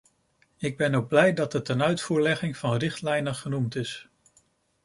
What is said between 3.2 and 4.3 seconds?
genoemd is.